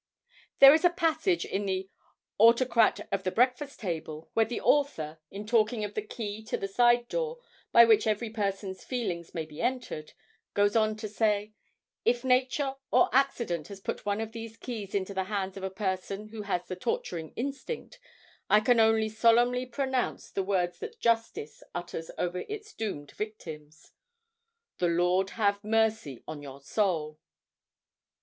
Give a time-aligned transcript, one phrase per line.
[0.57, 1.87] There is a passage in the
[2.39, 6.67] 'Autocrat of the Breakfast Table' where the author, in talking of the key to the
[6.67, 7.37] side door
[7.71, 10.13] by which every person's feelings may be entered,
[10.55, 11.53] goes on to say,
[12.03, 15.69] 'If nature or accident has put one of these keys into the hands of a
[15.69, 17.99] person who has the torturing instinct,
[18.49, 23.91] I can only solemnly pronounce the words that justice utters over its doomed victims,
[24.79, 27.19] "The Lord have mercy on your soul!"'